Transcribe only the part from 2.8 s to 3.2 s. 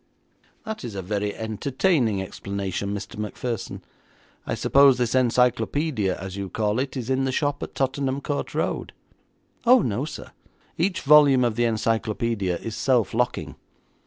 Mr.